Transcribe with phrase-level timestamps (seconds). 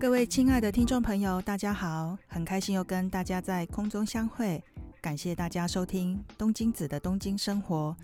[0.00, 4.64] 各位亲爱的听众朋友，大家好，很开心又跟大家在空中相会，
[4.98, 7.94] 感谢大家收听东京子的东京生活。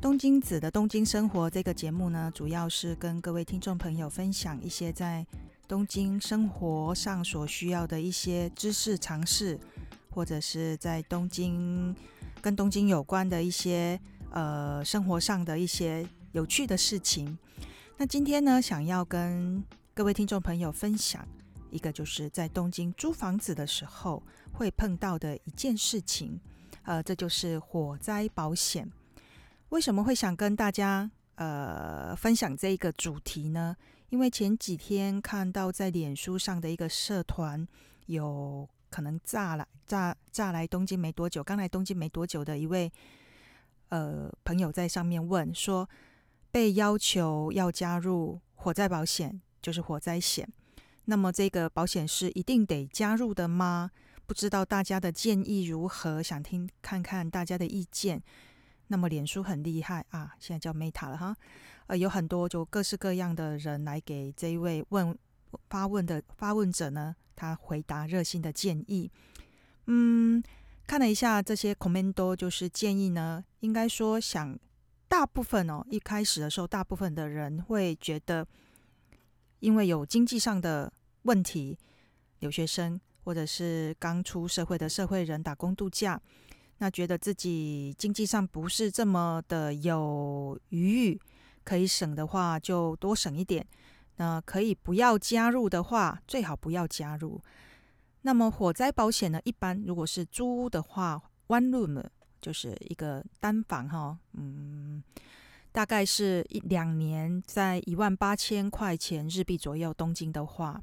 [0.00, 5.24] 东京子的东京生活这个节目呢，主要是跟各位听众朋友分享一些在
[5.68, 9.56] 东京生活上所需要的一些知识常识，
[10.10, 11.94] 或者是在东京
[12.40, 13.98] 跟东京有关的一些
[14.32, 17.38] 呃生活上的一些有趣的事情。
[17.96, 19.62] 那今天呢，想要跟
[19.98, 21.26] 各位听众朋友分享
[21.72, 26.38] 一个，就是在东京租房子的时候会碰到的一件事情，
[26.84, 28.88] 呃，这就是火灾保险。
[29.70, 33.76] 为什么会想跟大家呃分享这一个主题呢？
[34.10, 37.66] 因为前几天看到在脸书上的一个社团，
[38.06, 42.88] 有可能炸来炸炸来东京没多久，刚来东京没多久的一位
[43.88, 45.90] 呃朋友在上面问说，
[46.52, 50.48] 被要求要加入火灾保险，就是火灾险。
[51.04, 53.90] 那么这个保险是一定得加入的吗？
[54.26, 58.22] 不知道大家的建议如何，想听看看大家的意见。
[58.86, 61.36] 那么脸书很厉害啊，现在叫 Meta 了哈，
[61.88, 65.14] 呃，有很多就各式各样的人来给这一位问
[65.68, 69.10] 发问的发问者呢，他回答热心的建议。
[69.84, 70.42] 嗯，
[70.86, 74.58] 看了一下这些 comment，就是建议呢，应该说想
[75.08, 78.46] 大部分哦，一开始的时候，大部分的人会觉得，
[79.60, 80.92] 因为有经济上的
[81.22, 81.78] 问题，
[82.40, 86.20] 留学生或者是刚出社会的社会人打工度假。
[86.78, 91.20] 那觉得自己经济上不是这么的有余裕，
[91.64, 93.66] 可以省的话就多省一点。
[94.16, 97.40] 那可以不要加入的话，最好不要加入。
[98.22, 99.40] 那么火灾保险呢？
[99.44, 102.04] 一般如果是租屋的话，one room
[102.40, 105.02] 就是一个单房哈，嗯，
[105.70, 109.92] 大概是一两年在一万八千块钱日币左右。
[109.94, 110.82] 东京的话，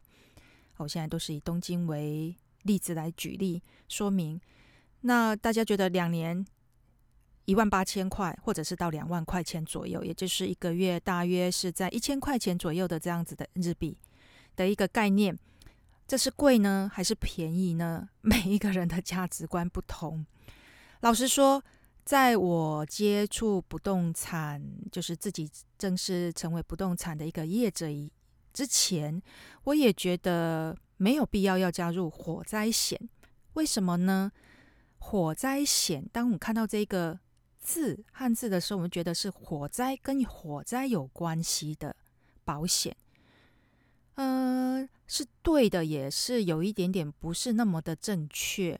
[0.77, 4.39] 我现在都是以东京为例子来举例说明。
[5.01, 6.45] 那大家觉得两年
[7.45, 13.97] 一万八千块，或者是到两万块钱左右，也就是一个月大约是在一千块钱左右的这样子的日币
[14.55, 15.37] 的一个概念，
[16.07, 18.09] 这是贵呢还是便宜呢？
[18.21, 20.25] 每一个人的价值观不同。
[21.01, 21.63] 老实说，
[22.05, 27.87] 在我接触不动产，就是自己正式成为不动产的一个业者
[28.53, 29.19] 之前，
[29.63, 33.09] 我也觉得没有必要要加入火灾险。
[33.53, 34.31] 为什么呢？
[34.99, 37.19] 火灾险，当我们看到这个
[37.59, 41.95] 字汉字的时候，我们觉得是火灾跟火灾有关系的
[42.43, 42.95] 保险。
[44.13, 48.79] 呃，是对的，也是有一点点不是那么的正确。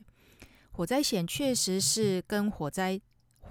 [0.72, 3.00] 火灾险确实是跟火灾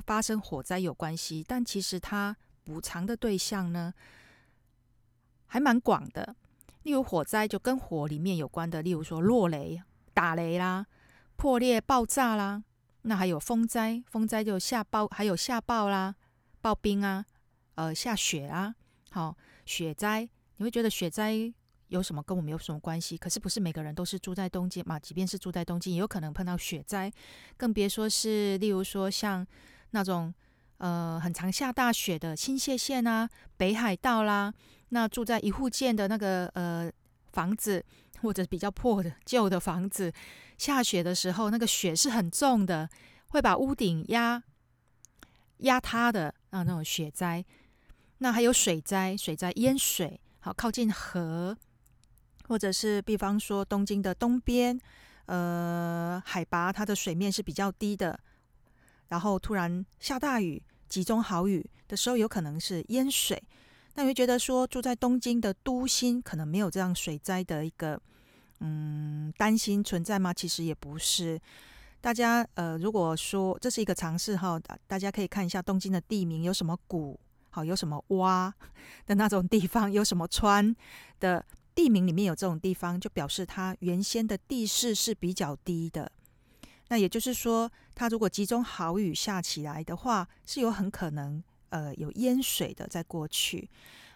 [0.06, 3.94] 发生火灾有关系，但其实它补偿的对象呢，
[5.45, 6.35] 还蛮广的。
[6.83, 9.81] 例如火灾就跟火里面有关的，例如说落雷、
[10.13, 10.85] 打雷啦。
[11.38, 12.63] 破裂、爆炸啦，
[13.01, 16.16] 那还有风灾，风灾就下暴，还有下暴啦、
[16.61, 17.25] 暴冰啊，
[17.73, 18.73] 呃，下雪啊，
[19.11, 19.35] 好，
[19.66, 21.53] 雪灾，你会觉得雪灾
[21.89, 23.17] 有什么跟我们有什么关系？
[23.17, 24.97] 可是不是每个人都是住在东京嘛？
[24.97, 27.11] 即便是住在东京，也有可能碰到雪灾，
[27.57, 29.45] 更别说是例如说像
[29.91, 30.34] 那种
[30.78, 34.53] 呃很常下大雪的新潟县啊、北海道啦，
[34.90, 36.91] 那住在一户建的那个呃
[37.31, 37.84] 房子。
[38.22, 40.12] 或者比较破的旧的房子，
[40.57, 42.90] 下雪的时候，那个雪是很重的，
[43.28, 44.41] 会把屋顶压
[45.57, 47.46] 压塌的啊，那种雪灾。
[48.19, 51.56] 那还有水灾，水灾淹水，好靠近河，
[52.47, 54.79] 或者是比方说东京的东边，
[55.25, 58.17] 呃，海拔它的水面是比较低的，
[59.07, 63.41] 然后突然下大雨，集中豪雨的时候，有可能是淹水。
[63.95, 68.01] 那你会觉得说住在东京的都心可能没有这样水灾的一个。
[68.61, 70.33] 嗯，担心存在吗？
[70.33, 71.39] 其实也不是。
[71.99, 78.51] 大家呃，如果说这是一个尝试哈，大家可以看一下东京的地名有什么谷，好，有什么洼
[79.05, 80.73] 的那种地方，有什么川
[81.19, 86.09] 的地名里面有这种地方，就表示它原先的地势是比较低的。
[86.87, 92.87] 那也就是说，它如果集中豪雨下起来的话，是有很可能呃有淹水的。
[92.87, 93.70] 在过去，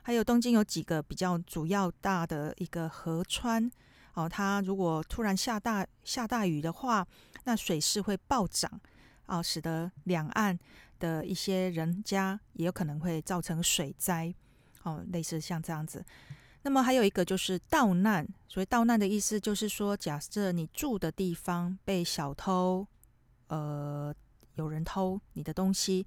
[0.03, 3.69] 还有东京有几个比较主要大的一个河川。
[4.13, 7.07] 哦，它如果突然下大下大雨的话，
[7.45, 8.79] 那水势会暴涨，
[9.25, 10.57] 啊，使得两岸
[10.99, 14.33] 的一些人家也有可能会造成水灾，
[14.83, 16.05] 哦，类似像这样子。
[16.61, 22.85] 那么还有一个就是盗难，所谓盗难的意思就是说，假设你住的地方被小偷，
[23.47, 24.13] 呃，
[24.55, 26.05] 有人偷你的东西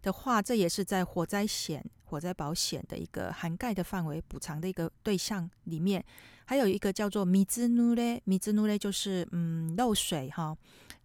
[0.00, 6.04] 的话，这也是在火灾险、火灾保险的一个涵盖的范围补偿的一个对象里面。
[6.44, 10.56] 还有一个叫做米兹努勒，米兹努勒就是嗯漏水哈，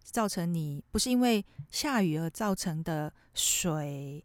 [0.02, 4.24] 造成你不是因为下雨而造成的水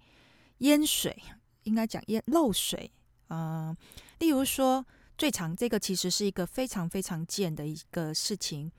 [0.59, 1.21] 淹水，
[1.63, 2.89] 应该讲淹漏水
[3.29, 3.77] 啊、呃。
[4.19, 4.85] 例如说，
[5.17, 8.71] 最常这个其实是一个非常非常贱的一个事情。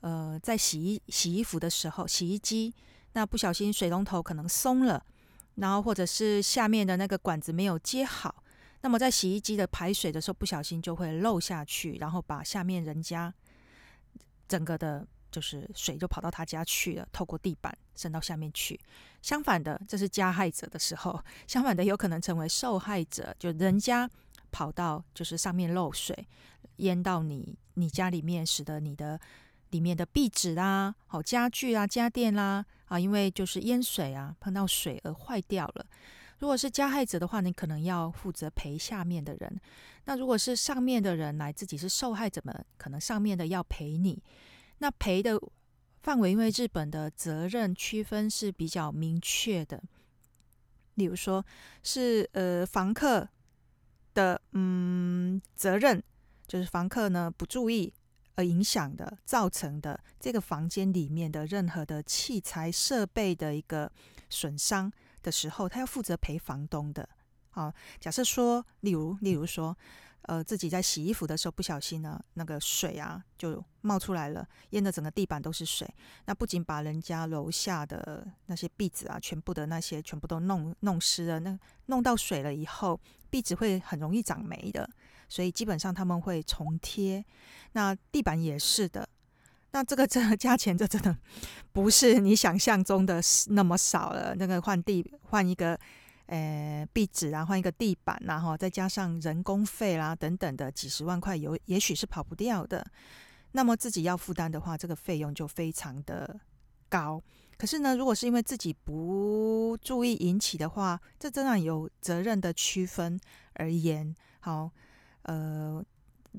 [0.00, 2.74] 呃，在洗衣洗衣服的时候，洗衣机
[3.12, 5.00] 那不小心水龙头可能松了，
[5.54, 8.42] 然后或者是下面的那个管子没有接好。
[8.80, 13.32] 那么在洗衣机的排水的时候，不小心就会漏下去，然后把下面人家
[14.48, 18.80] 整个的，就是水就跑到他家去了，透过地板渗到下面去。
[19.22, 24.10] 相反的，这是加害者的时候，相反的有可能成为受害者，就人家
[24.50, 26.26] 跑到就是上面漏水，
[26.76, 29.18] 淹到你你家里面，使得你的
[29.70, 35.86] 里面的壁纸啦、好家具啊、家电啦啊，因为就是淹水啊，碰到水而坏掉了。
[36.40, 39.60] 如果是加害者的话，你可能要负责赔下面的人。
[40.06, 44.20] 那如果是上面的人来自己是受害者们，可能上面的要赔你。
[44.78, 45.40] 那赔的
[46.02, 49.82] 范围，因为日本的责任区分是比较明确的。
[50.94, 51.44] 例如说
[51.82, 53.28] 是呃房客
[54.12, 56.02] 的嗯责任，
[56.46, 57.92] 就是房客呢不注意
[58.34, 63.90] 而影响的造成的这个房间里面的任何的器材设备的一个
[64.28, 64.92] 损伤。
[65.22, 67.08] 的时候，他要负责赔房东的。
[67.50, 69.78] 好，假设说，例如，例如说，
[70.22, 75.88] 呃，自己在洗衣服的时候不小心呢，那个水啊就冒出来了，淹得整个地板都是水。
[76.26, 84.88] 那不仅把人家楼下的那些壁纸啊，全部的那些全部都弄弄湿了，那弄到水了以后，壁纸会很容易长霉的，
[85.28, 87.24] 所以基本上他们会重贴。
[87.72, 89.08] 那地板也是的。
[89.74, 91.16] 那这个这个价钱，这真的
[91.72, 94.34] 不是你想象中的那么少了。
[94.34, 95.80] 那个换地换一个，
[96.32, 102.82] 呃，壁纸啊，换一个地板，然后再加上人工费啦等等的几十万块，有也许是跑不掉的。
[103.50, 106.40] 那么自己要负担的话，这个费用就非常的
[106.88, 107.22] 高。
[107.58, 113.20] 可是呢，如果是因为自己不注意引起的话，这真的有责任的区分
[113.52, 114.70] 而言，好，
[115.24, 115.84] 呃，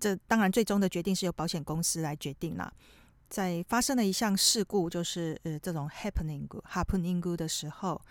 [0.01, 2.73] 这当然最终的决定是由保险公司来决定啦。
[3.29, 8.01] 在发生了一项事故，就是呃这种 happening happening 的时候，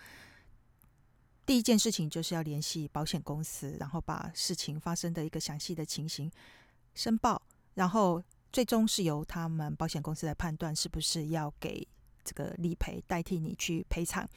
[1.45, 6.31] 第一件事情就是要联系保险公司，然后把事情发生的一个详细的情形
[6.95, 7.41] 申报，
[7.73, 11.85] 然后最终是由他们保险公司来判断是不是要给
[12.23, 14.27] 这个理赔，代替你去赔偿。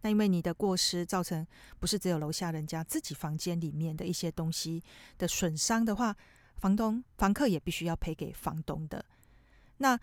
[0.00, 1.46] 那因为你的过失造成
[1.78, 4.82] 不是只有楼下人家自己房间里面的一些东西
[5.16, 6.16] 的损伤的话，
[6.56, 9.04] 房东房客也必须要赔给房东的。
[9.78, 9.98] 那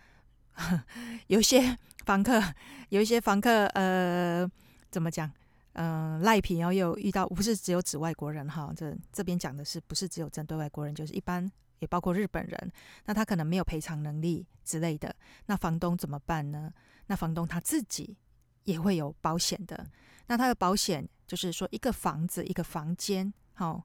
[1.28, 1.76] 有些
[2.06, 2.42] 房客，
[2.88, 4.50] 有一些房客，呃，
[4.90, 5.30] 怎么讲？
[5.78, 10.94] 嗯、赖皮，然后又遇到，不是只有指外国人哈，这这边讲的是不是只有针对外国人？
[10.94, 11.46] 就是一般
[11.80, 12.72] 也包括日本人。
[13.04, 15.14] 那他可能没有赔偿能力之类的，
[15.44, 16.72] 那房东怎么办呢？
[17.08, 18.16] 那房东他自己
[18.64, 19.86] 也会有保险的。
[20.28, 23.82] 那他的保险就是说，一个房子一个房间，好，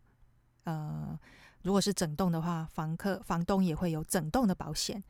[0.63, 1.19] 呃，
[1.63, 5.03] 如果是整栋的话，房客房东也会有整栋的保险。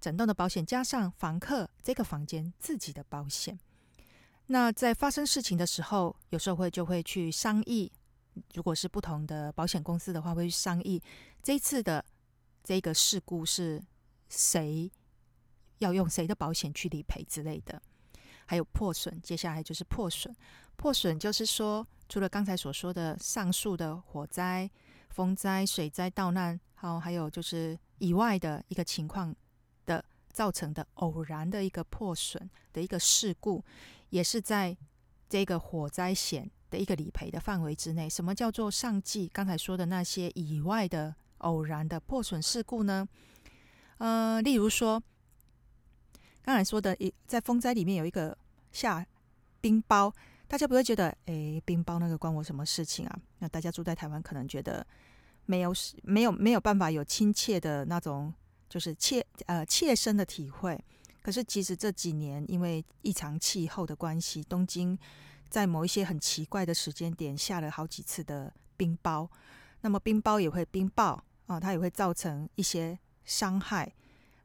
[0.00, 3.58] 整栋的保险加上房客这个房间自己的保险，
[4.48, 7.90] 那在发生事情的时候，有时候会就会去商议，
[8.54, 11.00] 如果是不同的保险公司的话，会去商议
[11.42, 12.04] 这一次的
[12.64, 13.82] 这个事故是
[14.28, 14.90] 谁
[15.78, 17.80] 要用谁的保险去理赔之类的。
[18.46, 20.34] 还有破损，接下来就是破损。
[20.76, 24.70] 破损就是说，除了刚才所说的上述的火灾、
[25.10, 29.34] 风灾、水灾、盗难，好，还有就是以外的一个情况。
[29.84, 33.64] 的造成的偶然的一个破损的一个事故，
[34.10, 34.76] 也是在
[35.28, 38.08] 这个火灾险的一个理赔的范围之内。
[38.08, 43.08] 什么叫做上季刚才说的那些以外的偶然的破损事故呢？
[43.98, 45.02] 呃，例如说
[46.42, 48.36] 刚才说的，一在风灾里面有一个
[48.72, 49.06] 下
[49.60, 50.12] 冰雹，
[50.46, 53.18] 大家不会觉得，诶，冰雹那个关我什么事情啊？
[53.38, 54.86] 那大家住在台湾可能觉得
[55.46, 58.32] 没有没有没有办法有亲切的那种。
[58.70, 60.78] 就是切呃切身的体会，
[61.28, 64.98] 可是其实这几年因为异常气候的关系，东京
[65.50, 69.28] 在某一些很奇怪的时间点下了好几次的冰雹，
[69.82, 73.94] 那么冰雹也会冰雹啊，它也会造成一些伤害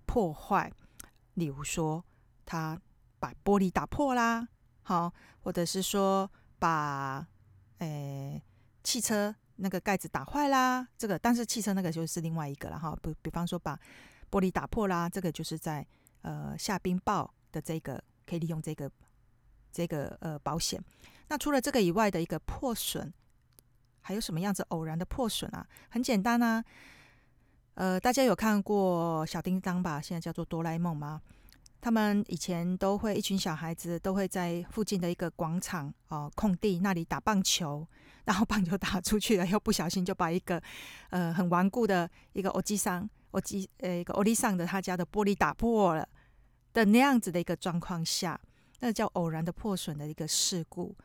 [0.06, 0.70] 破坏，
[1.36, 2.04] 例如说
[2.46, 2.78] 它
[3.18, 4.46] 把玻璃打破啦，
[4.82, 7.25] 好，或者是说把
[7.78, 8.44] 诶、
[8.84, 13.80] 汽车那个盖子打坏啦，这个但是汽车那个就是另外一个了哈，比比方说把
[14.30, 15.88] 玻璃打破啦，这个就是在
[16.24, 18.92] 呃下冰雹的这个可以利用这个
[19.72, 20.84] 这个呃保险。
[21.30, 23.13] 那除了这个以外的一个破损，
[24.01, 25.65] 还有什么样子偶然的破损啊？
[25.89, 26.63] 很简单啊，
[27.75, 30.01] 呃，大家有看过小叮当吧？
[30.01, 31.22] 现在叫做哆啦 A 梦吗？
[31.80, 37.86] 他们以前都会一群小孩子都会在附近的一个广场哦、空地那里打棒球，
[38.25, 40.62] 然后棒球打出去了，又不小心就把一个
[41.10, 46.08] 呃很顽固的一个欧吉桑欧吉呃一个欧利桑的他家的玻璃打破了
[46.74, 48.40] 的那样子的一个状况下，
[48.80, 50.96] 那叫偶然的破损的一个事故。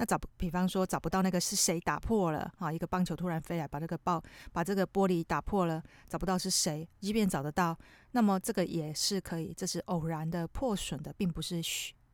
[0.00, 2.72] 那找，比方说找不到那个是谁打破了啊？
[2.72, 6.88] 一个棒球突然飞来，把这个爆，把这个玻璃打破了，找不到是谁。
[7.00, 7.76] 即便找得到，
[8.12, 11.60] 那么这个也是可以，这是偶然的破损的，并不是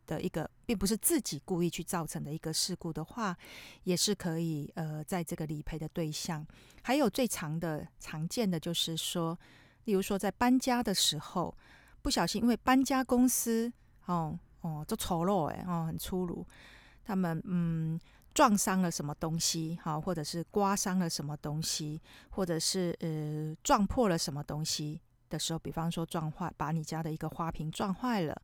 [0.06, 3.36] 的一个，并不是自己故意去造成的一个事故的话，
[3.82, 6.46] 也是可以呃，在这个理赔的对象。
[6.82, 9.38] 还有最常的常见的就是说，
[9.84, 11.56] 例如说在搬家的时候，
[12.02, 13.72] 不小心因为搬家公司
[14.06, 16.46] 哦哦就丑陋哎哦很粗鲁。
[17.04, 18.00] 他们嗯
[18.32, 22.00] 撞伤了什么东西，好，或者是刮伤了什么东西，
[22.30, 28.42] 或者是呃撞破了什么东西的时候，比方说撞坏，把你家的一个花瓶撞坏了，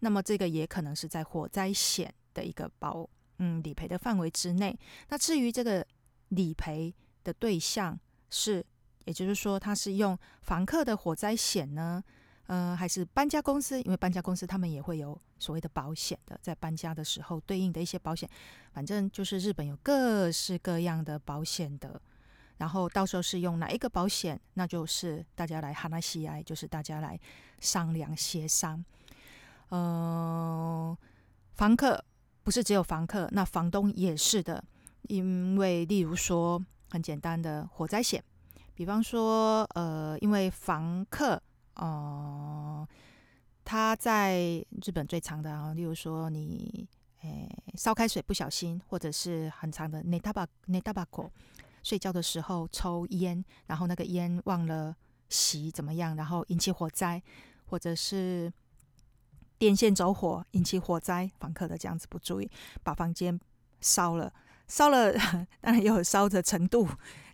[0.00, 3.08] 那么这个也可能是在火灾险的一个保
[3.38, 4.76] 嗯理赔的范围之内。
[5.08, 5.86] 那至于这个
[6.30, 7.98] 理赔的对象
[8.30, 8.66] 是，
[9.04, 12.02] 也就是说，他是用房客的火灾险呢？
[12.46, 18.28] 呃，还是搬家公司，因为搬家公司他们也会有所谓的保险的，在搬家的时候对应的一些保险，
[18.72, 22.00] 反正就是日本有各式各样的保险的。
[22.58, 27.18] 然后到时候是用哪一个保险，那就是大家来哈纳西埃，就是大家来
[27.60, 28.84] 商量协商。
[29.68, 30.96] 呃，
[31.54, 32.04] 房客
[32.42, 34.62] 不是只有房客，那房东也是的，
[35.02, 38.22] 因为例如说很简单的火灾险，
[38.73, 41.41] 比方说呃，因为房客。
[41.79, 42.95] 哦、呃，
[43.63, 44.35] 他在
[44.83, 46.89] 日本最长的啊，例如说你
[47.21, 51.29] 诶烧开水不小心，或者是很长的寝たば寝たばこ，
[51.83, 54.95] 睡觉的时候抽烟，然后那个烟忘了
[55.29, 57.21] 熄怎么样，然后引起火灾，
[57.67, 58.51] 或者是
[59.59, 62.49] 电线走火引起火灾，房客的这样子不注意，
[62.81, 63.39] 把房间
[63.81, 64.33] 烧了，
[64.67, 65.13] 烧了
[65.61, 66.89] 当然也有烧的程度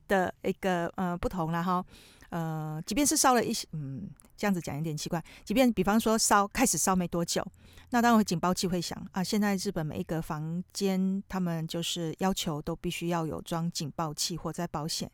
[0.08, 1.84] 的一个呃不同了哈。
[2.30, 5.22] 呃，即便是烧了一些，嗯，这样子讲有点奇怪。
[5.44, 7.42] 即便比方说烧开始烧没多久，
[7.88, 9.24] 那当然警报器会响啊。
[9.24, 15.10] 现在日本每一个房间，他们就是要求都必须要有装警报器、火灾保险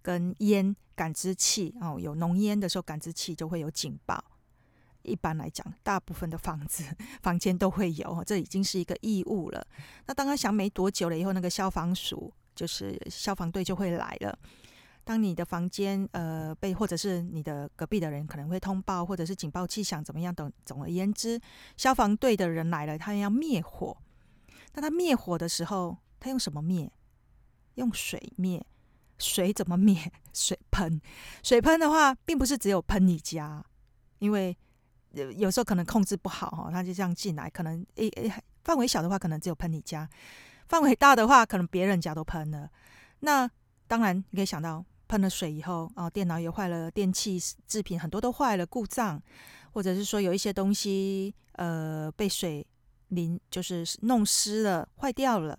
[0.00, 1.98] 跟烟感知器哦。
[2.00, 4.24] 有浓烟的时候，感知器就会有警报。
[5.02, 6.82] 一般来讲，大部分的房子
[7.22, 9.66] 房间都会有，这已经是一个义务了。
[10.06, 14.36] 那当他响没多久了以后，那个消防署就是消防队就会来了。
[15.04, 21.40] 当你的房间呃被或者是你的隔壁的人可能会通报，或者是警报器响怎么样等，总而言之，
[21.76, 23.96] 消防队的人来了，他要灭火。
[24.74, 26.90] 那他灭火的时候，他用什么灭？
[27.76, 28.66] 用水灭。
[29.18, 30.12] 水怎么灭？
[30.34, 31.00] 水喷。
[31.42, 33.64] 水喷的话，并不是只有喷你家，
[34.18, 34.54] 因为
[35.12, 38.30] 有有时候可能控制不好哈，他就这样进来，可能诶诶，
[38.64, 40.06] 范围小的话，可能只有喷你家；
[40.68, 42.70] 范围大的话，可能别人家都喷了。
[43.20, 43.50] 那
[43.86, 44.84] 当然，你可以想到。
[45.08, 49.22] 喷了水以后，哦，电脑也坏了，电器制品很多都坏了，故障，
[49.70, 52.66] 或者是说有一些东西，呃，被水
[53.10, 55.56] 淋，就是弄湿了，坏掉了。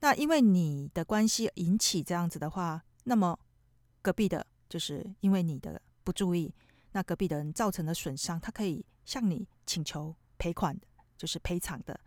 [0.00, 3.38] 那因为你的关系引起这样子的话，那么
[4.02, 6.54] 隔壁的，就是因为你的不注意，
[6.92, 11.98] 那隔壁的人造成的损伤，他可以向你请求赔款的，就是赔偿的，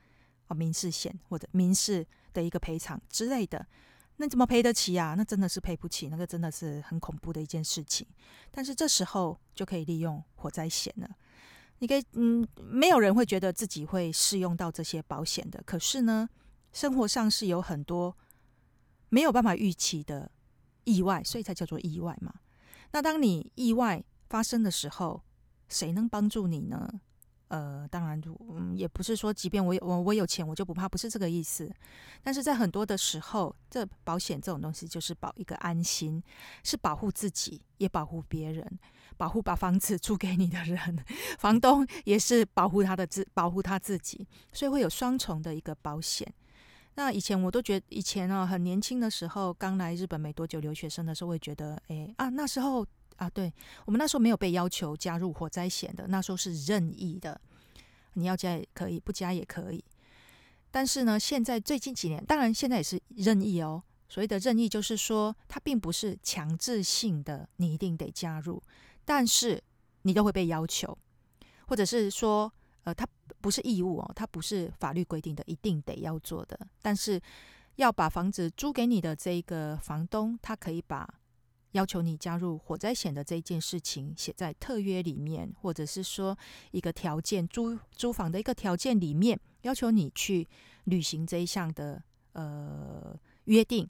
[0.47, 3.65] 哦，民事险或者民事的一个赔偿之类的。
[4.17, 5.13] 那怎么赔得起呀？
[5.17, 8.07] 那真的是赔不起，那个真的是很恐怖的一件事情。
[8.49, 11.09] 但是这时候就可以利用火灾险了。
[11.79, 15.61] 你可以，嗯，没有人会觉得自己会适用到这些保险的。
[15.65, 16.29] 可是呢，
[16.71, 18.15] 生活上是有很多
[19.09, 20.31] 没有办法预期的
[20.85, 22.33] 意外，所以才叫做意外嘛。
[22.91, 25.21] 那当你意外发生的时候，
[25.67, 27.01] 谁能帮助你呢？
[27.55, 31.71] 呃，当然，嗯，也不是说，即便我有我我有钱，我就不怕，不是这个意思。
[32.21, 36.21] 但是在很多的时候，这保险这种东西就是保一个安心，
[36.65, 38.77] 是保护自己，也保护别人，
[39.15, 40.77] 保护把房子 租给你的人，
[41.39, 46.27] 房东也是保护他的自保护他自己，所以会有双重的一个保险。
[46.95, 52.85] 那以前我都觉得，以前啊，很年轻的时候，刚来日本没多久留学生的时候，会觉得，哎啊，那时候。
[53.17, 53.53] 啊，对，
[53.85, 57.39] 我们那时候没有被要求加入火灾险的，那时候是任意的，
[58.13, 59.83] 你要加也可以，不加也可以。
[60.71, 63.81] 但是呢，现在最近几年，当然现在也是任意哦。
[64.07, 68.61] 所谓的任意，就是说它并不是强制性的，你一定得加入，
[69.03, 69.61] 但是
[70.03, 70.95] 你都会被要求，
[71.67, 72.51] 或者是说，
[72.83, 73.07] 呃，它
[73.41, 76.59] 不是义务哦，它不是法律规定的，一定得要做的。
[76.81, 77.19] 但是
[77.77, 81.07] 要把房子租给你的这个房东，他可以把
[81.75, 86.37] 要求你加入火灾险的这件事情写在特约里面，或者是说
[86.71, 90.47] 一个条件，租租房的一个条件里面，要求你去
[90.85, 92.01] 履行这一项的
[92.33, 93.87] 呃约定。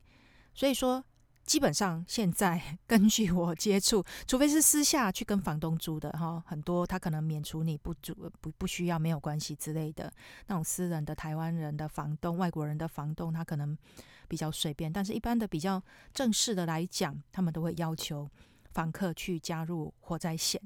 [0.53, 1.03] 所以说。
[1.45, 10.11] 基本上现在 根据我接触，除非是私下去跟房东租的哈，很多他可能免除你不租不不需要没有关系之类的
[10.47, 13.77] 那种私人的台湾人的房东、外国人的房东，他可能
[14.25, 14.91] 比较随便。
[14.91, 15.82] 但是一般的比较
[16.13, 18.29] 正式的来讲，他们都会要求
[18.72, 20.62] 房客去加入火灾险。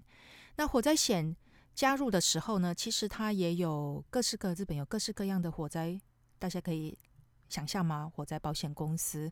[0.56, 1.36] 那火灾险
[1.74, 6.00] 加入的时候呢，其实它也有各式各日本有各式各样的火灾，
[6.38, 6.98] 大家可以
[7.48, 8.12] 想象吗？
[8.16, 9.32] 火灾保险公司。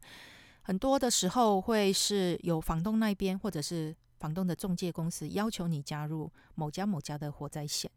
[0.61, 7.89] 很多的时候会是有房东那边，或者是房东的中介公司要求你加入某家某家的火灾险。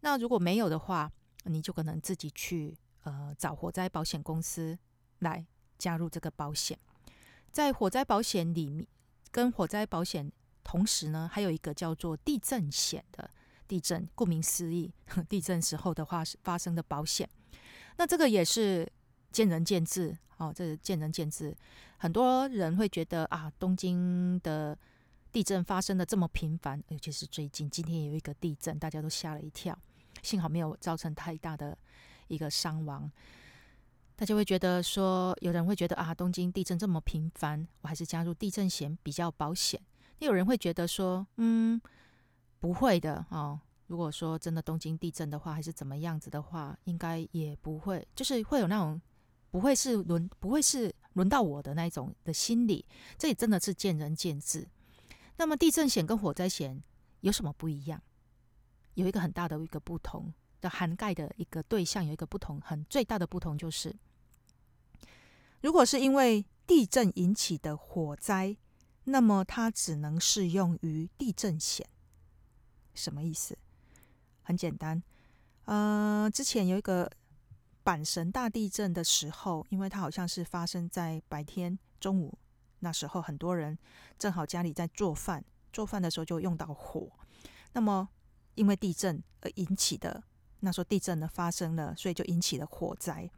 [0.00, 1.10] 那如果没有的话，
[1.44, 4.78] 你就可能自己去呃找火灾保险公司
[5.20, 5.46] 来
[5.78, 6.78] 加入这个保险。
[7.50, 8.86] 在火灾保险里面，
[9.30, 10.30] 跟火灾保险
[10.62, 13.30] 同时呢，还有一个叫做地震险的
[13.66, 14.92] 地震，顾名思义，
[15.28, 17.28] 地震时候的话发生的保险。
[17.96, 18.90] 那这个也是
[19.32, 20.16] 见仁见智。
[20.38, 21.56] 哦，这是见仁见智。
[21.96, 24.78] 很多人会觉得啊，东京的
[25.32, 29.78] 地震发生的这么频繁，尤其是最近，今天有一个地震，大家都吓了一跳。
[30.22, 31.78] 幸好没有造成太大的
[32.28, 33.10] 一个伤亡。
[34.16, 39.80] 大家会觉得说，有人会觉得啊，东京地震这么频繁，我还是加入地震险比较保险。
[40.18, 41.80] 也有人会觉得说，嗯，
[42.58, 43.60] 不会的哦。
[43.86, 49.00] 如果说真的东京地震的话，还是怎么样子的话，应该也不会，就是会有那种。
[49.48, 52.84] 不会是轮不会是轮到我的那一种的心理，
[53.16, 54.68] 这也真的是见仁见智。
[55.38, 56.82] 那么地震险跟火灾险
[57.20, 58.02] 有什么不一样？
[58.94, 60.30] 有一个很大的一个不同
[60.60, 63.96] 的涵盖的一个对象，有一个不同，很最大的不同就是，
[65.60, 68.56] 如果是因为地震引起的火灾，
[69.04, 71.86] 那么它只能适用于地震险。
[72.94, 73.56] 什么意思？
[74.42, 75.02] 很简单，
[75.64, 77.10] 呃，之前有一个。
[77.86, 82.36] 阪神大地震的时候，因为它好像是发生在白天中午，
[82.80, 83.78] 那时候很多人
[84.18, 87.08] 正好家里在做饭，做饭的时候就用到火。
[87.74, 88.08] 那么
[88.56, 90.20] 因为地震而引起的，
[90.58, 93.30] 那时候地震呢发生了，所以就引起了火灾，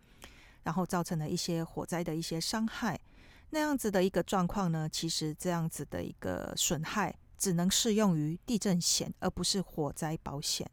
[0.69, 3.01] 然后造成了一些火灾的一些伤害。
[3.49, 10.71] 那样子的一个状况呢，其实这样子的一个损害只能适用于地震险，而不是火灾保险。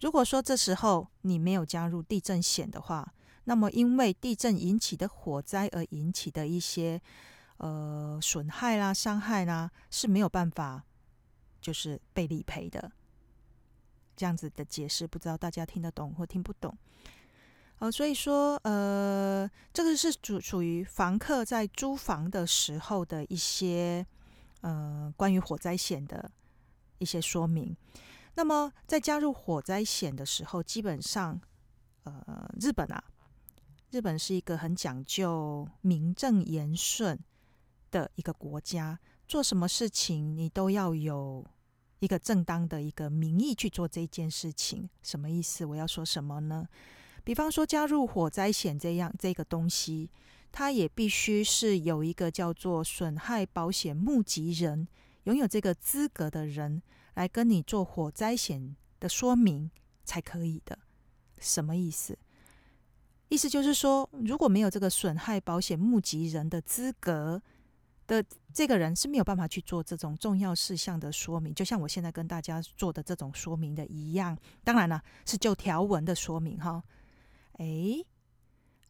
[0.00, 7.00] 如果说这时候你没有加入地震险的话，那么因为地震引起的火灾而引起的一些
[7.58, 10.82] 呃损害啦、伤害啦是没有办法
[11.60, 12.90] 就是被理赔的。
[14.16, 16.76] 这样子的解释，不知道大家听得懂或听不懂？
[17.82, 24.06] 呃，所以说呃，这个是属属于房客在租房的时候的一些
[24.60, 26.30] 呃关于火灾险的
[26.98, 27.76] 一些说明。
[28.34, 31.40] 那么，在加入火灾险的时候，基本上，
[32.04, 33.02] 呃，日本啊，
[33.90, 37.18] 日本是一个很讲究名正言顺
[37.90, 41.44] 的一个国家，做什么事情你都要有
[41.98, 44.88] 一个正当的一个名义去做这件事情。
[45.02, 45.66] 什么意思？
[45.66, 46.64] 我要说什么呢？
[47.24, 50.10] 比方说，加入火灾险这样这个东西，
[50.50, 54.88] 它也必须是有一个叫做损害保险目击人，
[55.24, 56.82] 拥有这个资格的人。
[57.14, 59.70] 来跟你做火灾险的说明
[60.02, 60.78] 才可以的，
[61.38, 62.18] 什么意思？
[63.28, 67.42] 意思就是说，如果没有这个损害保险目击人的资格
[68.06, 74.34] 的这个人是没有办法去做这种重要事项的说明，就像我现在跟大家做的这种说明的一样。
[74.64, 76.82] 当然了，是就条文的说明哈。
[77.58, 78.04] 哎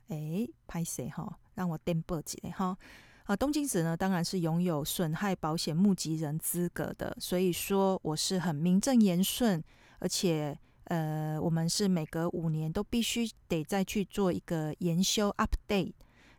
[0.09, 1.38] 哎，拍谁哈？
[1.55, 2.77] 让我颠簸几嘞哈。
[3.25, 9.62] 啊，东京子呢，当然是拥有损害保险目击人资格的，所以说我是很名正言顺，
[10.01, 15.92] 而且呃，我们是每隔五年都必须得再去做一个研修 update，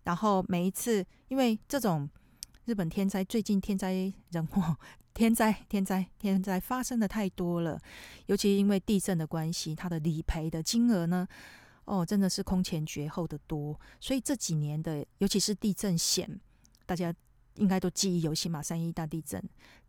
[0.03, 2.09] 然后每一次，因为这种
[2.65, 4.77] 日本天灾最近天灾人祸、
[5.13, 7.79] 天灾天灾天灾发生的太多了，
[8.25, 11.25] 尤其因为地震的关系，它的理赔的金额呢，
[11.85, 16.39] 哦，真的是空前绝后的多，所以这几年的，尤其是地震险。
[16.85, 17.13] 大家
[17.55, 19.41] 应该都记忆犹新嘛，三一大地震，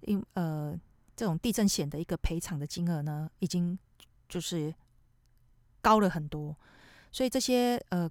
[0.02, 0.78] 因呃
[1.16, 3.78] 这种地震险的一个赔偿的金额呢，已经
[4.28, 4.72] 就是
[5.80, 6.56] 高了很多，
[7.10, 8.08] 所以这些呃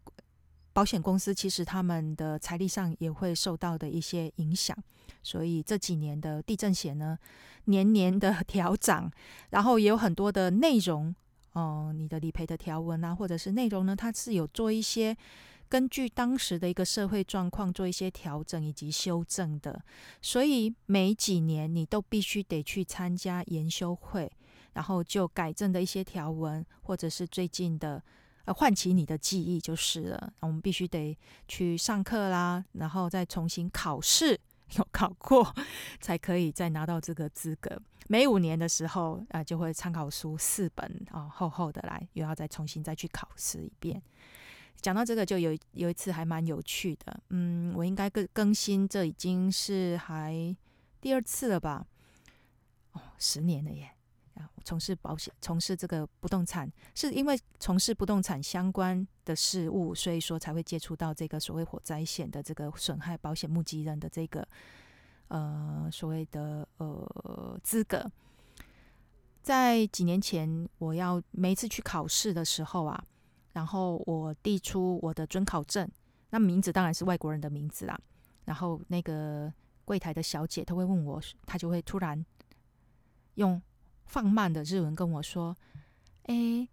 [0.74, 4.78] 保险公司其实他们的财力上也会受到的一些影响，
[5.22, 7.18] 所以这几年的地震险呢，
[7.66, 9.12] 年年的 调涨，
[9.52, 11.16] 然后也有很多的内容
[11.54, 15.16] 哦、你的理赔的条文啊，或者是内容呢，它是有做一些
[15.70, 19.84] 根据当时的一个社会状况做一些调整以及修正的，
[20.22, 24.32] 所以每几年你都必须得去参加研修会，
[24.74, 28.04] 然后就改正的一些条文，或者是最近的
[28.46, 30.34] 呃唤起你的记忆就是了。
[30.42, 34.40] 我们必须得去上课啦，然后再重新考试。
[34.78, 35.54] 有考过
[36.02, 37.82] 才可以再拿到这个资格。
[38.08, 44.02] 每五年的时候，啊、就会参考书四本啊、哦，厚厚的来，又要再重新再去考试一遍。
[44.82, 47.18] 讲到这个，就有有一次还蛮有趣的。
[47.30, 50.56] 嗯，我应该更更新，这已经是还
[51.00, 51.86] 第二次了吧？
[52.92, 53.92] 哦，十年了耶。
[54.36, 64.48] 啊从事保险，从事这个不动产，是因为从事不动产相关的事务，所以说才会接触到这个所谓火灾险的这个损害保险目击人的这个
[65.28, 68.10] 呃所谓的呃资格。
[69.42, 73.04] 在几年前，我要每一次去考试的时候啊，
[73.52, 75.88] 然后我递出我的准考证，
[76.30, 78.00] 那名字当然是外国人的名字啦。
[78.46, 79.54] 然后那个
[79.86, 82.26] 柜台的小姐，她会问我，她就会突然
[83.36, 83.62] 用。
[84.07, 86.69] 放慢的日文跟我说：“哎、欸，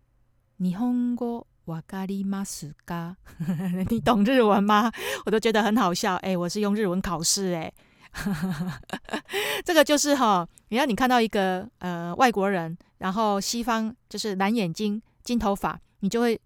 [0.58, 3.16] 日本语わかりますか？
[3.90, 4.92] 你懂日文吗？”
[5.26, 6.16] 我都觉得很好笑。
[6.16, 7.74] 哎、欸，我是用日文考试，哎，
[9.66, 16.40] 这个就是哈，你要你看到一个呃外国人，然后西方就是蓝眼睛、金头发，你就会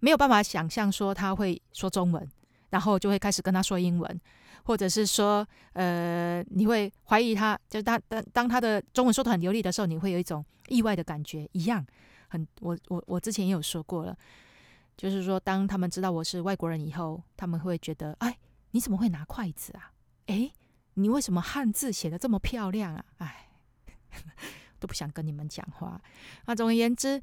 [0.00, 2.28] 没有办法想象说他会说中文，
[2.70, 4.20] 然后就会开始跟他说英文。
[4.63, 11.85] 或者是说，呃，你会怀疑他，就当当当他的中文说得很流利的时候，你会有一种意外的感觉，一样。
[12.29, 14.17] 很，我我我之前也有说过了，
[14.97, 18.37] 就是说，当他们知道我是外国人以后，他们会觉得，哎，
[18.71, 19.91] 你怎么会拿筷子啊？
[20.27, 20.51] 哎，
[20.93, 23.05] 你为什么汉字写得这么漂亮啊？
[23.17, 23.49] 哎，
[24.79, 26.01] 都不想跟你们讲话。
[26.45, 27.21] 那总而言之，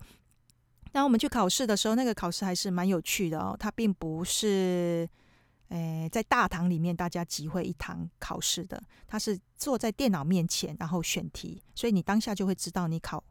[0.92, 5.08] 当我们去考试的时候，那个考试还是蛮有趣的哦，它并不是。
[5.70, 13.22] 诶，在大堂里面，大家集会一堂考试的，他是坐在电脑面前，然后选题，所以你当下就会知道你考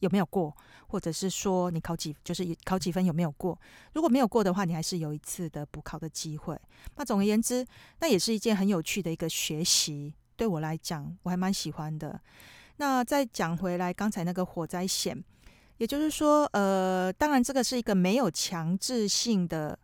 [0.00, 0.54] 有没有过，
[0.86, 3.58] 或者是说你考几，就是考几分有没有过。
[3.94, 6.60] 如果没有过的话，你还是有一次的补考的机会。
[6.96, 7.66] 那总而言之，
[8.00, 12.20] 那也是一件很有趣的一个学习，对我来讲，我还蛮喜欢的。
[12.76, 15.24] 那再讲回来，刚才那个火灾险，
[15.78, 19.78] 也就是说，呃，当然这个是一个没有强制性的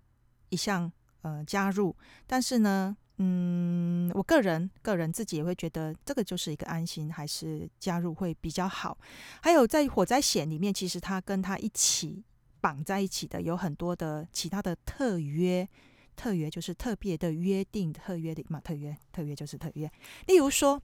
[0.51, 0.93] 一项。
[1.29, 1.95] 呃，加入，
[2.27, 8.97] 但是呢，嗯，我个人个人自己也会觉得这个就是一个安心，还是加入会比较好。
[9.43, 12.25] 还有在火灾险里面，其实它跟它一起
[12.63, 15.69] 绑在一起的有很多的其他的特约，
[16.17, 19.91] 特约就是特别的约定，特约的嘛，特约特约就是特约。
[20.29, 20.81] 例如说，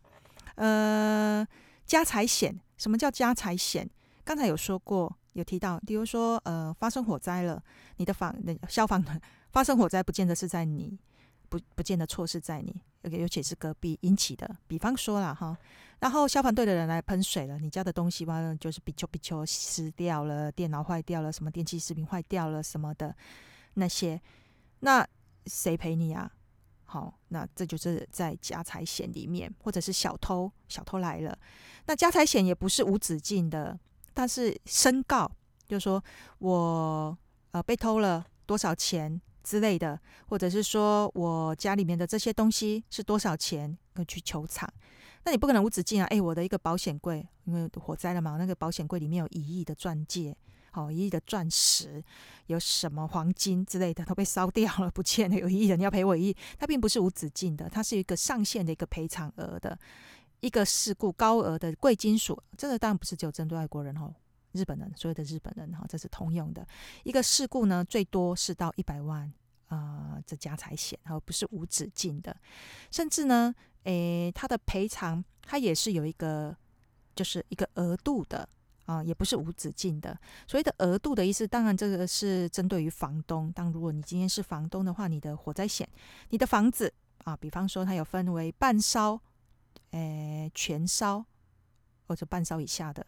[0.56, 1.46] 呃，
[1.86, 3.88] 家财险，什么叫家财险？
[4.24, 7.62] 刚才有说过，有提到，比如说，呃，发生火灾了，
[7.96, 9.02] 你的房那消防。
[9.54, 10.98] 发生火灾不见得是在你，
[11.48, 14.56] 不不见得错是在你，尤其是隔壁引起的。
[14.66, 15.56] 比方说了哈，
[16.00, 23.14] 然后消防队的人来喷水了，你家的东西完了就是比丘比丘湿掉了，电脑坏掉了，什么电器视频坏掉了什么的
[23.74, 24.20] 那些，
[24.80, 25.06] 那
[25.46, 26.28] 谁赔你啊？
[26.86, 31.38] 好，那这就是在家财险里面，或者是小偷小偷来了，
[31.86, 33.78] 那家财险也不是无止境的，
[34.12, 35.30] 但是申告
[35.68, 36.02] 就是说
[36.38, 37.16] 我
[37.52, 39.20] 呃被偷了多少钱。
[39.44, 44.68] 之类的，或者是说我家里面的这些东西是多少钱，要去求偿。
[45.24, 46.06] 那你不可能无止境啊！
[46.10, 50.36] 哎，我的一个保险柜，因为火灾了嘛，那个保险柜里面有一亿的钻戒，
[50.70, 52.02] 好，一亿的钻石，
[52.46, 56.36] 有什么黄金之类的都被烧掉了，不见了，有一亿的，你要赔我一亿。
[56.58, 59.78] 它并不是无止境的，它是一个上限的一个赔偿额的
[60.40, 64.14] 一个事故高额的贵金属，这个当然不是只有针对外国人哦。
[64.54, 66.66] 日本人，所有的日本人哈，这是通用的
[67.02, 69.30] 一个事故呢，最多是到一百万
[69.66, 72.34] 啊，这家财险，而不是无止境的。
[72.90, 76.56] 甚至呢，诶，它的赔偿它也是有一个，
[77.16, 78.48] 就是一个额度的
[78.86, 80.16] 啊，也不是无止境的。
[80.46, 83.50] 所谓的额度的意思，当然这个是针对于房东。
[83.52, 85.88] 当如果你今天是房东的话，你的火灾险，
[86.30, 86.92] 你的房子
[87.24, 89.20] 啊，比方说它有分为半烧、
[89.90, 91.24] 诶全烧
[92.06, 93.04] 或者半烧以下的。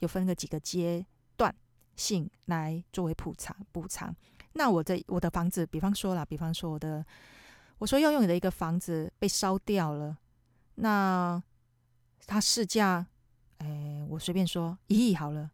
[0.00, 1.04] 有分个几个阶
[1.36, 1.54] 段
[1.96, 4.14] 性来作为补偿补偿。
[4.52, 7.04] 那我的我的房子，比方说啦，比方说我的
[7.78, 10.16] 我说要用你的一个房子被烧掉了，
[10.76, 11.42] 那
[12.26, 13.06] 它市价，
[13.58, 15.50] 哎，我随便说一亿好了，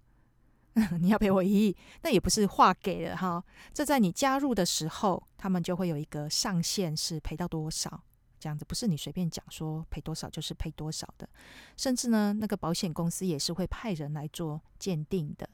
[1.00, 3.44] 你要赔我一亿，那也不是划给了哈。
[3.74, 8.05] 这在你加入的时候，他们就会有一个上限，是赔到多少。
[8.42, 11.28] 这样子不是你随便讲说赔多少就是赔多少的，
[11.76, 15.48] 甚至呢，那个保险公司也是会派人来做鉴定的。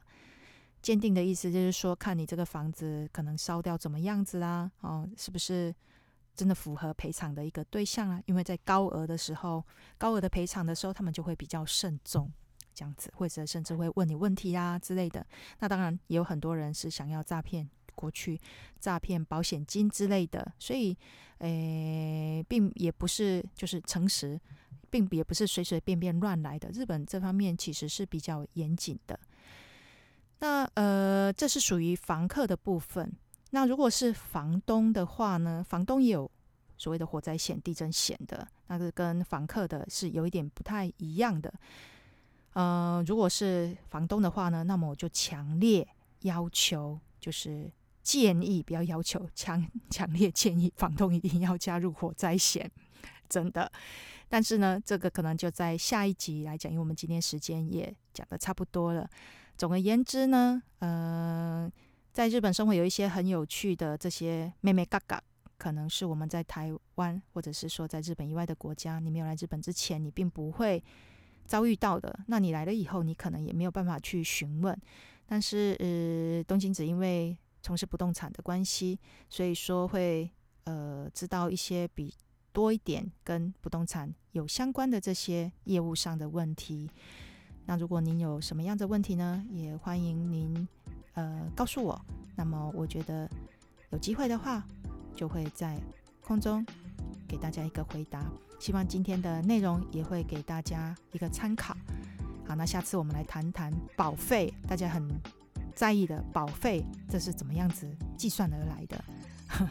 [0.81, 5.71] 鉴定的意思就是说，看你这个房子可能烧掉怎么样子啦，哦，是不是
[6.35, 8.19] 真的符合赔偿的一个对象啊？
[8.25, 9.63] 因为在高额的时候，
[9.99, 12.31] 高额的赔偿的时候，他们就会比较慎重，
[12.73, 15.23] 这样子，或者甚至会问你问题啊之类的。
[15.59, 18.39] 那当然也有很多人是想要诈骗过去，
[18.79, 20.95] 诈骗保险金之类的，所以，
[21.39, 24.39] 诶，并也不是就是诚实，
[24.89, 26.69] 并也不是随随便便乱来的。
[26.69, 29.19] 日本这方面其实是比较严谨的。
[30.39, 33.11] 那呃，这是属于房客的部分。
[33.51, 35.61] 那如果是房东的话呢？
[35.67, 36.29] 房东也有
[36.77, 41.51] 所谓的火灾险、地震险的，那个跟房客的是有一点不太一样的。
[42.53, 45.87] 呃，如果是房东的话呢，那么我就强烈
[46.21, 47.69] 要求，就是
[48.01, 52.69] 建议不要要求，强 强烈建议房东一定要加入火灾险，
[53.27, 53.71] 真的。
[54.27, 59.09] 但是呢，这个可能就在下一集来讲，因为我们今天时间也讲得差不多了。
[59.57, 61.71] 总而言之呢，呃，
[62.13, 65.21] 在日本生活有一些很有趣的这些妹妹嘎嘎，
[65.57, 70.81] 可能是我们在台湾或者是说在日本以外的国家，你没有来日本之前，你并不会
[71.45, 72.19] 遭遇到的。
[72.27, 74.79] 那你来了以后，你可能也没有办法去询问。
[75.25, 80.29] 但是，呃，东京子因为从事不动产的关系，所以说会
[80.63, 82.13] 呃知道一些比
[82.51, 86.89] 多一点跟不动产有相关的这些业务上的问题。
[87.65, 90.67] 那如果您有什么样的问题呢，也欢迎您
[91.13, 91.99] 呃告诉我。
[92.35, 93.29] 那么我觉得
[93.91, 94.63] 有机会的话，
[95.15, 95.79] 就会在
[96.21, 96.65] 空中
[97.27, 98.25] 给大家一个回答。
[98.59, 101.75] 希望今天的内容也会给大家一个参考。
[102.45, 105.07] 好，那下次我们来谈谈保费，大家很
[105.79, 107.87] 在意的保费，这是怎么样子
[108.17, 109.01] 计算而来的？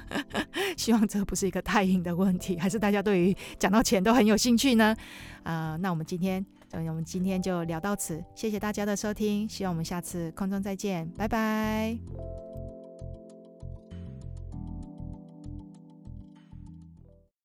[0.74, 4.96] 希望这不是一个太硬的问题，还是大家对于讲到钱都很有兴趣呢？
[5.42, 6.42] 啊、那我们今天。
[6.70, 12.47] 我们今天就聊到此，谢谢大家的收听，希望我们下次空中再见，拜拜。